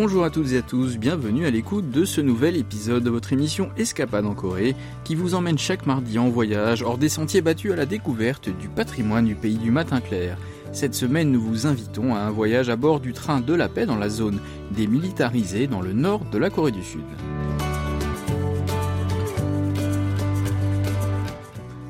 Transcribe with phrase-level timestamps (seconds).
[0.00, 3.32] Bonjour à toutes et à tous, bienvenue à l'écoute de ce nouvel épisode de votre
[3.32, 7.72] émission Escapade en Corée qui vous emmène chaque mardi en voyage hors des sentiers battus
[7.72, 10.38] à la découverte du patrimoine du pays du matin clair.
[10.70, 13.86] Cette semaine, nous vous invitons à un voyage à bord du train de la paix
[13.86, 14.38] dans la zone
[14.70, 17.02] démilitarisée dans le nord de la Corée du Sud.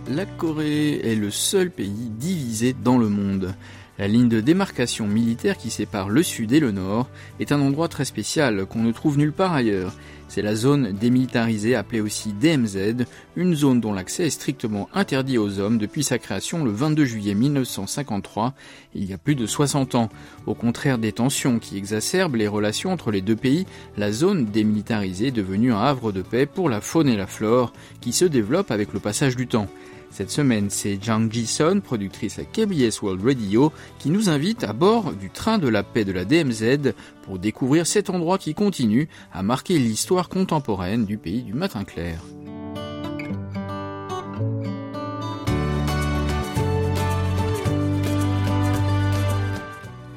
[0.09, 3.55] La Corée est le seul pays divisé dans le monde.
[3.99, 7.09] La ligne de démarcation militaire qui sépare le sud et le nord
[7.41, 9.93] est un endroit très spécial qu'on ne trouve nulle part ailleurs.
[10.29, 15.59] C'est la zone démilitarisée appelée aussi DMZ, une zone dont l'accès est strictement interdit aux
[15.59, 18.55] hommes depuis sa création le 22 juillet 1953,
[18.95, 20.11] il y a plus de 60 ans.
[20.47, 25.29] Au contraire des tensions qui exacerbent les relations entre les deux pays, la zone démilitarisée
[25.29, 28.71] est devenue un havre de paix pour la faune et la flore qui se développe
[28.71, 29.67] avec le passage du temps.
[30.11, 35.13] Cette semaine, c'est Jang Ji-sun, productrice à KBS World Radio, qui nous invite à bord
[35.13, 36.93] du train de la paix de la DMZ
[37.23, 42.21] pour découvrir cet endroit qui continue à marquer l'histoire contemporaine du pays du matin clair.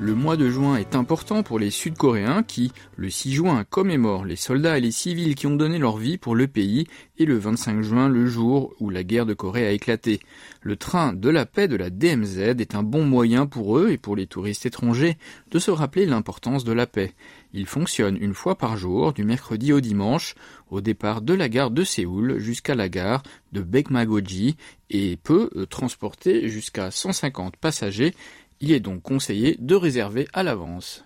[0.02, 4.36] Le mois de juin est important pour les Sud-Coréens qui, le 6 juin, commémorent les
[4.36, 6.88] soldats et les civils qui ont donné leur vie pour le pays
[7.20, 10.20] et le 25 juin, le jour où la guerre de Corée a éclaté.
[10.64, 14.00] Le train de la paix de la DMZ est un bon moyen pour eux et
[14.00, 15.20] pour les touristes étrangers
[15.52, 17.14] de se rappeler l'importance de la paix.
[17.54, 20.34] Il fonctionne une fois par jour, du mercredi au dimanche,
[20.72, 24.56] au départ de la gare de Séoul jusqu'à la gare de Bekmagoji
[24.90, 28.16] et peut euh, transporter jusqu'à 150 passagers
[28.62, 31.04] il est donc conseillé de réserver à l'avance.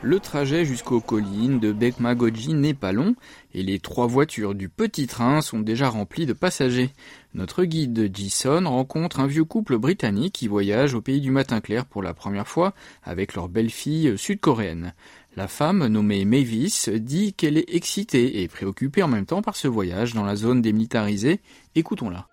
[0.00, 3.14] Le trajet jusqu'aux collines de Bekmagoji n'est pas long
[3.52, 6.90] et les trois voitures du petit train sont déjà remplies de passagers.
[7.34, 11.84] Notre guide Jason rencontre un vieux couple britannique qui voyage au pays du matin clair
[11.84, 14.94] pour la première fois avec leur belle-fille sud-coréenne.
[15.38, 19.68] La femme, nommée Mavis, dit qu'elle est excitée et préoccupée en même temps par ce
[19.68, 21.38] voyage dans la zone démilitarisée.
[21.76, 22.26] Écoutons-la.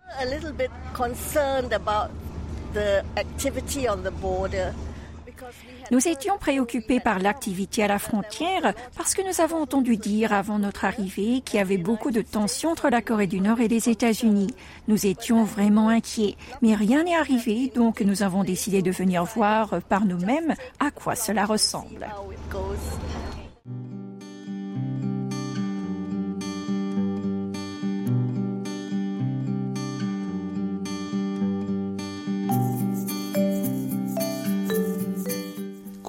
[5.92, 10.58] Nous étions préoccupés par l'activité à la frontière parce que nous avons entendu dire avant
[10.58, 13.90] notre arrivée qu'il y avait beaucoup de tensions entre la Corée du Nord et les
[13.90, 14.54] États-Unis.
[14.88, 19.82] Nous étions vraiment inquiets, mais rien n'est arrivé, donc nous avons décidé de venir voir
[19.88, 22.08] par nous-mêmes à quoi cela ressemble.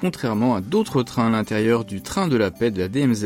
[0.06, 3.24] Contrairement à d'autres trains, l'intérieur du train de la paix de la DMZ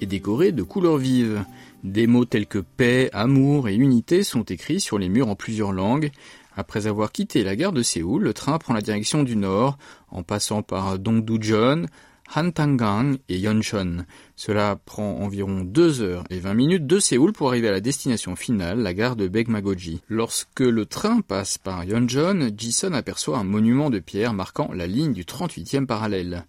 [0.00, 1.44] est décoré de couleurs vives.
[1.82, 5.72] Des mots tels que paix, amour et unité sont écrits sur les murs en plusieurs
[5.72, 6.12] langues.
[6.56, 9.78] Après avoir quitté la gare de Séoul, le train prend la direction du nord,
[10.12, 11.86] en passant par Dongdujeon,
[12.34, 14.04] Hantangang et Yeoncheon.
[14.36, 18.36] Cela prend environ 2 heures et 20 minutes de Séoul pour arriver à la destination
[18.36, 20.00] finale, la gare de Begmagoji.
[20.08, 25.12] Lorsque le train passe par Yeoncheon, Jison aperçoit un monument de pierre marquant la ligne
[25.12, 26.46] du 38e parallèle.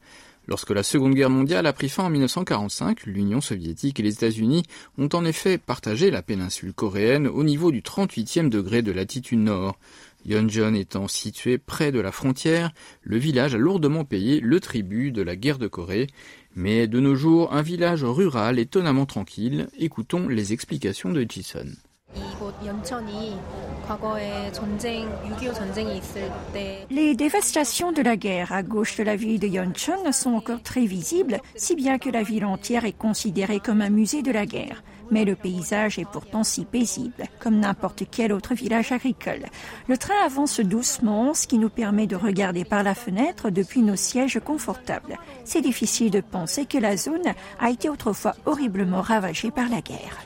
[0.47, 4.63] Lorsque la Seconde Guerre mondiale a pris fin en 1945, l'Union soviétique et les États-Unis
[4.97, 9.77] ont en effet partagé la péninsule coréenne au niveau du 38e degré de latitude nord.
[10.25, 12.71] Yeonjeon étant situé près de la frontière,
[13.03, 16.07] le village a lourdement payé le tribut de la guerre de Corée,
[16.55, 19.67] mais de nos jours un village rural étonnamment tranquille.
[19.79, 21.67] Écoutons les explications de Jison.
[26.89, 30.85] Les dévastations de la guerre à gauche de la ville de Yeoncheon sont encore très
[30.85, 34.83] visibles, si bien que la ville entière est considérée comme un musée de la guerre.
[35.11, 39.45] Mais le paysage est pourtant si paisible, comme n'importe quel autre village agricole.
[39.87, 43.95] Le train avance doucement, ce qui nous permet de regarder par la fenêtre depuis nos
[43.95, 45.17] sièges confortables.
[45.43, 50.25] C'est difficile de penser que la zone a été autrefois horriblement ravagée par la guerre.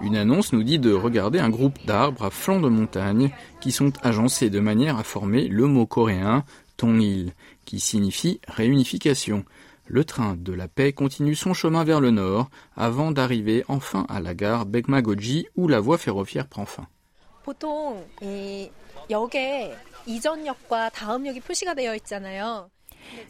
[0.00, 3.30] Une annonce nous dit de regarder un groupe d'arbres à flanc de montagne
[3.60, 6.44] qui sont agencés de manière à former le mot coréen
[6.76, 7.32] Tongil,
[7.64, 9.44] qui signifie réunification.
[9.86, 14.20] Le train de la paix continue son chemin vers le nord avant d'arriver enfin à
[14.20, 16.86] la gare Bekmagoji où la voie ferroviaire prend fin.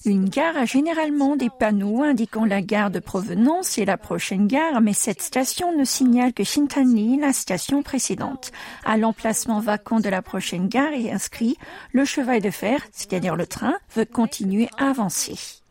[0.04, 4.80] Une gare a généralement des panneaux indiquant la gare de provenance et la prochaine gare,
[4.80, 8.52] mais cette station ne signale que Shintanli, la station précédente.
[8.84, 11.56] À l'emplacement vacant de la prochaine gare est inscrit
[11.92, 15.61] le cheval de fer, c'est-à-dire le train, veut continuer à avancer.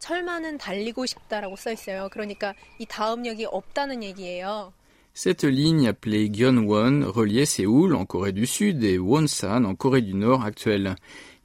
[5.13, 10.15] Cette ligne appelée Gyeonwon reliait Séoul en Corée du Sud et Wonsan en Corée du
[10.15, 10.95] Nord actuelle.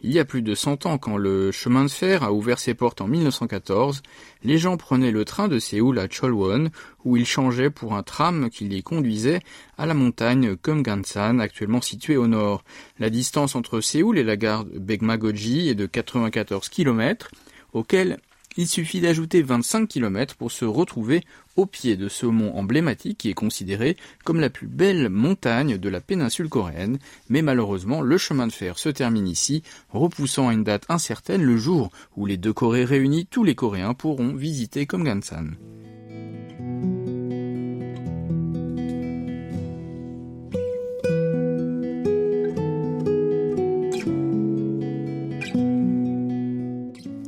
[0.01, 2.73] Il y a plus de 100 ans, quand le chemin de fer a ouvert ses
[2.73, 4.01] portes en 1914,
[4.43, 6.71] les gens prenaient le train de Séoul à Cholwon,
[7.05, 9.41] où ils changeaient pour un tram qui les conduisait
[9.77, 12.65] à la montagne Kumgansan, actuellement située au nord.
[12.99, 17.31] La distance entre Séoul et la gare Begmagoji est de 94 km,
[17.75, 18.19] auquel
[18.57, 21.23] il suffit d'ajouter 25 km pour se retrouver
[21.57, 25.89] au pied de ce mont emblématique qui est considéré comme la plus belle montagne de
[25.89, 26.99] la péninsule coréenne,
[27.29, 31.57] mais malheureusement le chemin de fer se termine ici, repoussant à une date incertaine le
[31.57, 35.53] jour où les deux Corées réunies, tous les Coréens pourront visiter Komgansan.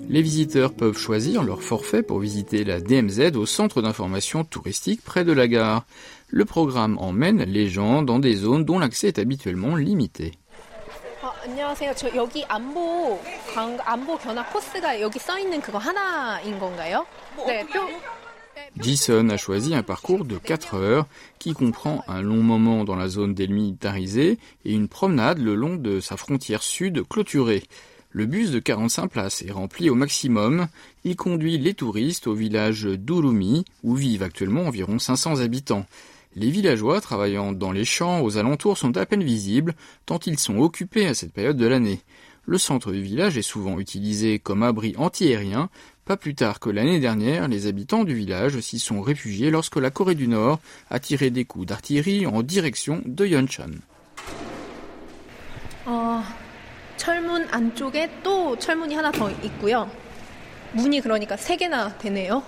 [0.08, 5.22] Les visiteurs peuvent choisir leur forfait pour visiter la DMZ au centre d'information touristique près
[5.22, 5.84] de la gare.
[6.28, 10.32] Le programme emmène les gens dans des zones dont l'accès est habituellement limité.
[18.78, 21.06] Jason a choisi un parcours de 4 heures
[21.38, 26.00] qui comprend un long moment dans la zone démilitarisée et une promenade le long de
[26.00, 27.62] sa frontière sud clôturée.
[28.10, 30.68] Le bus de 45 places est rempli au maximum.
[31.04, 35.84] Il conduit les touristes au village d'Urumi, où vivent actuellement environ 500 habitants.
[36.34, 39.74] Les villageois travaillant dans les champs aux alentours sont à peine visibles,
[40.06, 42.00] tant ils sont occupés à cette période de l'année.
[42.46, 45.68] Le centre du village est souvent utilisé comme abri antiaérien.
[46.06, 49.90] Pas plus tard que l'année dernière, les habitants du village s'y sont réfugiés lorsque la
[49.90, 53.72] Corée du Nord a tiré des coups d'artillerie en direction de Yonchon.
[55.86, 56.20] Oh.
[56.97, 59.89] 철문 안쪽에 또 철문이 하나 더 있고요.
[60.73, 62.43] 문이 그러니까 세 개나 되네요.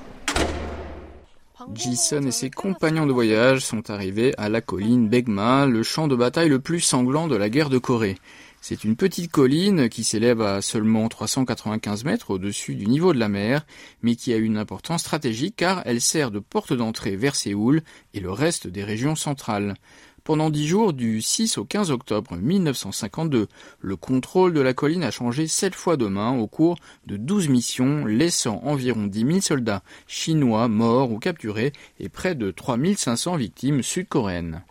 [1.74, 6.16] Jason et ses compagnons de voyage sont arrivés à la colline Begma, le champ de
[6.16, 8.18] bataille le plus sanglant de la guerre de Corée.
[8.62, 13.30] C'est une petite colline qui s'élève à seulement 395 mètres au-dessus du niveau de la
[13.30, 13.66] mer,
[14.02, 17.84] mais qui a une importance stratégique car elle sert de porte d'entrée vers Séoul
[18.14, 19.76] et le reste des régions centrales.
[20.25, 23.49] Pendant dix jours, du 6 au 15 octobre 1952,
[23.81, 26.77] le contrôle de la colline a changé sept fois de main au cours
[27.07, 32.51] de douze missions, laissant environ 10 000 soldats chinois morts ou capturés et près de
[32.51, 34.63] 3500 victimes sud-coréennes.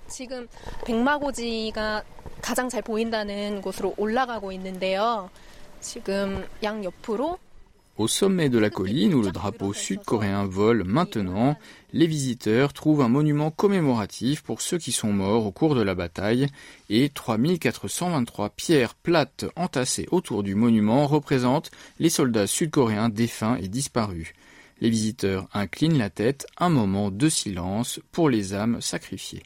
[7.99, 11.57] Au sommet de la colline où le drapeau sud-coréen vole maintenant,
[11.91, 15.95] les visiteurs trouvent un monument commémoratif pour ceux qui sont morts au cours de la
[15.95, 16.47] bataille
[16.89, 24.31] et 3423 pierres plates entassées autour du monument représentent les soldats sud-coréens défunts et disparus.
[24.79, 29.43] Les visiteurs inclinent la tête, un moment de silence pour les âmes sacrifiées.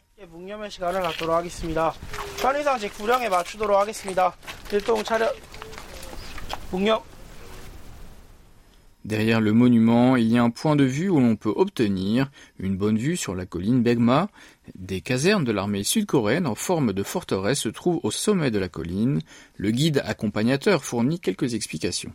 [9.04, 12.76] Derrière le monument, il y a un point de vue où l'on peut obtenir une
[12.76, 14.30] bonne vue sur la colline Begma.
[14.76, 18.70] Des casernes de l'armée sud-coréenne en forme de forteresse se trouvent au sommet de la
[18.70, 19.20] colline.
[19.56, 22.12] Le guide accompagnateur fournit quelques explications.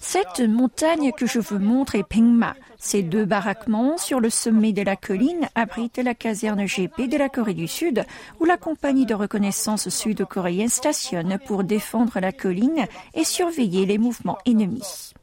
[0.00, 2.54] Cette montagne que je vous montre est Pengma.
[2.78, 7.28] Ces deux baraquements sur le sommet de la colline abritent la caserne GP de la
[7.28, 8.04] Corée du Sud,
[8.40, 14.38] où la compagnie de reconnaissance sud-coréenne stationne pour défendre la colline et surveiller les mouvements
[14.46, 15.14] ennemis.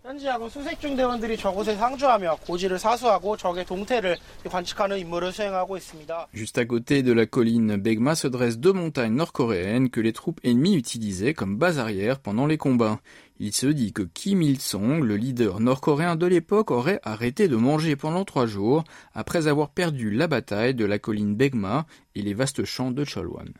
[6.34, 10.40] Juste à côté de la colline Begma se dressent deux montagnes nord-coréennes que les troupes
[10.44, 13.00] ennemies utilisaient comme base arrière pendant les combats.
[13.40, 17.96] Il se dit que Kim Il-sung, le leader nord-coréen de l'époque, aurait arrêté de manger
[17.96, 21.86] pendant trois jours après avoir perdu la bataille de la colline Begma
[22.16, 23.54] et les vastes champs de Cholwan.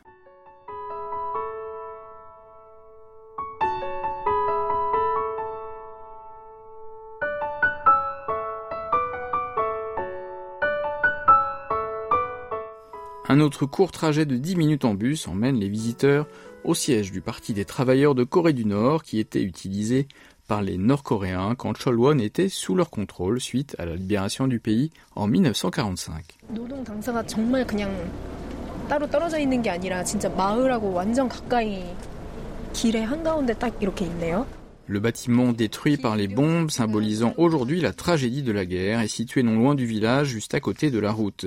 [13.40, 16.26] Un autre court trajet de 10 minutes en bus emmène les visiteurs
[16.62, 20.08] au siège du Parti des travailleurs de Corée du Nord qui était utilisé
[20.46, 24.90] par les Nord-Coréens quand Cholwon était sous leur contrôle suite à la libération du pays
[25.16, 26.22] en 1945.
[34.90, 39.44] Le bâtiment détruit par les bombes, symbolisant aujourd'hui la tragédie de la guerre, est situé
[39.44, 41.46] non loin du village, juste à côté de la route.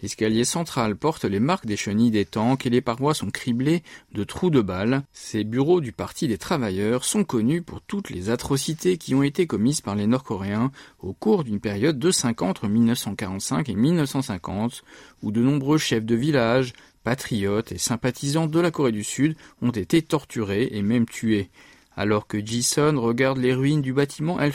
[0.00, 4.22] L'escalier central porte les marques des chenilles des tanks et les parois sont criblées de
[4.22, 5.02] trous de balles.
[5.12, 9.48] Ces bureaux du Parti des travailleurs sont connus pour toutes les atrocités qui ont été
[9.48, 14.84] commises par les Nord-Coréens au cours d'une période de 5 ans entre 1945 et 1950,
[15.22, 19.70] où de nombreux chefs de village, patriotes et sympathisants de la Corée du Sud ont
[19.70, 21.50] été torturés et même tués
[21.98, 24.52] alors que Jason regarde les ruines du bâtiment, elle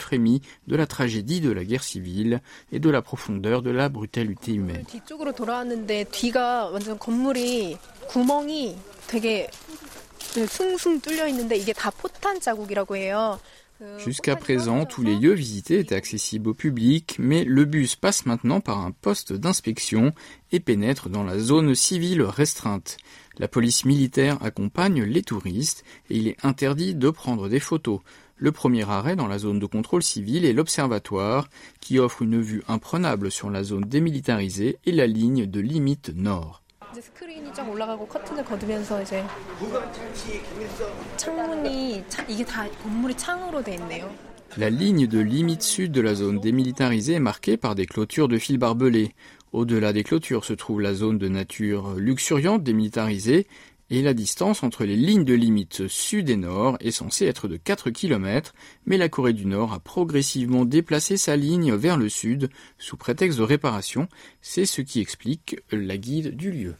[0.67, 4.85] de la tragédie de la guerre civile et de la profondeur de la brutalité humaine.
[13.97, 18.59] Jusqu'à présent, tous les lieux visités étaient accessibles au public, mais le bus passe maintenant
[18.59, 20.13] par un poste d'inspection
[20.51, 22.97] et pénètre dans la zone civile restreinte.
[23.37, 27.99] La police militaire accompagne les touristes et il est interdit de prendre des photos.
[28.35, 31.49] Le premier arrêt dans la zone de contrôle civil est l'observatoire,
[31.79, 36.62] qui offre une vue imprenable sur la zone démilitarisée et la ligne de limite nord.
[44.57, 48.37] La ligne de limite sud de la zone démilitarisée est marquée par des clôtures de
[48.37, 49.15] fils barbelés.
[49.53, 53.47] Au-delà des clôtures se trouve la zone de nature luxuriante démilitarisée
[53.93, 57.57] et la distance entre les lignes de limite sud et nord est censée être de
[57.57, 58.55] 4 km,
[58.87, 63.37] mais la Corée du Nord a progressivement déplacé sa ligne vers le sud sous prétexte
[63.37, 64.07] de réparation.
[64.41, 66.73] C'est ce qui explique la guide du lieu.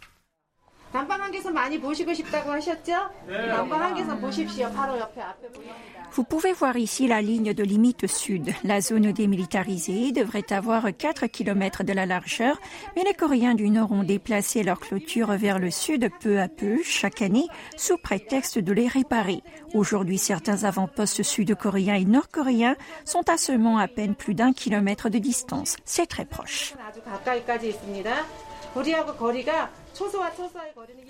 [6.15, 8.53] Vous pouvez voir ici la ligne de limite sud.
[8.63, 12.59] La zone démilitarisée devrait avoir 4 km de la largeur,
[12.95, 16.83] mais les Coréens du Nord ont déplacé leur clôture vers le sud peu à peu
[16.83, 17.47] chaque année
[17.77, 19.41] sous prétexte de les réparer.
[19.73, 25.17] Aujourd'hui, certains avant-postes sud-coréens et nord-coréens sont à seulement à peine plus d'un kilomètre de
[25.17, 25.77] distance.
[25.83, 26.73] C'est très proche.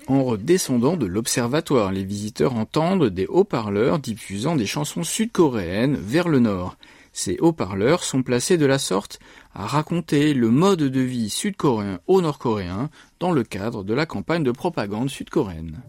[0.08, 6.40] En redescendant de l'observatoire, les visiteurs entendent des haut-parleurs diffusant des chansons sud-coréennes vers le
[6.40, 6.76] nord.
[7.12, 9.18] Ces haut-parleurs sont placés de la sorte
[9.54, 12.90] à raconter le mode de vie sud-coréen au nord-coréen
[13.20, 15.80] dans le cadre de la campagne de propagande sud-coréenne.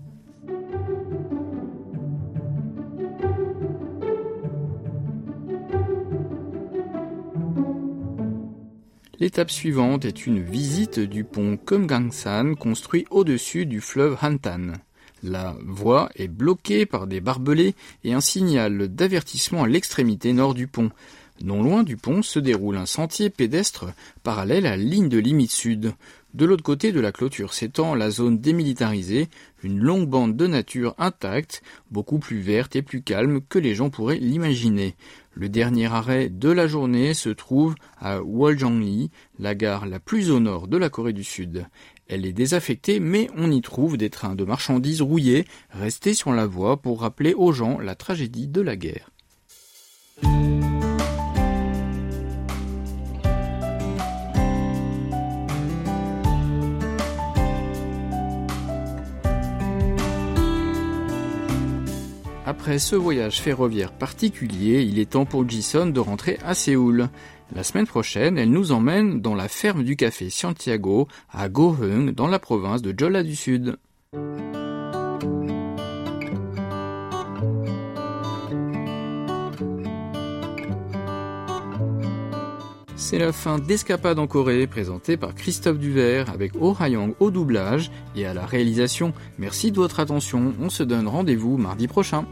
[9.18, 14.74] L'étape suivante est une visite du pont Kumgangsan construit au-dessus du fleuve Hantan.
[15.24, 20.68] La voie est bloquée par des barbelés et un signal d'avertissement à l'extrémité nord du
[20.68, 20.92] pont.
[21.42, 23.86] Non loin du pont se déroule un sentier pédestre
[24.24, 25.94] parallèle à la ligne de limite sud.
[26.34, 29.30] De l'autre côté de la clôture s'étend la zone démilitarisée,
[29.64, 33.90] une longue bande de nature intacte, beaucoup plus verte et plus calme que les gens
[33.90, 34.96] pourraient l'imaginer.
[35.38, 40.40] Le dernier arrêt de la journée se trouve à Woljangli, la gare la plus au
[40.40, 41.66] nord de la Corée du Sud.
[42.08, 46.46] Elle est désaffectée, mais on y trouve des trains de marchandises rouillés restés sur la
[46.46, 49.10] voie pour rappeler aux gens la tragédie de la guerre.
[62.48, 67.10] Après ce voyage ferroviaire particulier, il est temps pour Jason de rentrer à Séoul.
[67.56, 72.28] La semaine prochaine, elle nous emmène dans la ferme du café Santiago à Goheung, dans
[72.28, 73.78] la province de Jeolla du Sud.
[83.08, 86.76] C'est la fin d'Escapade en Corée, présentée par Christophe Duvert avec Oh
[87.20, 89.14] au doublage et à la réalisation.
[89.38, 92.26] Merci de votre attention, on se donne rendez-vous mardi prochain.